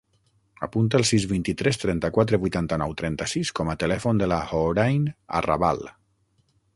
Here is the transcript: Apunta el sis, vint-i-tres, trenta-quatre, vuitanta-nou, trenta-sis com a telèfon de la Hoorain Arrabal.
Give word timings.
Apunta 0.67 0.99
el 0.99 1.03
sis, 1.09 1.25
vint-i-tres, 1.33 1.77
trenta-quatre, 1.83 2.39
vuitanta-nou, 2.45 2.97
trenta-sis 3.03 3.53
com 3.59 3.71
a 3.73 3.75
telèfon 3.85 4.23
de 4.23 4.31
la 4.33 4.43
Hoorain 4.49 5.05
Arrabal. 5.43 5.85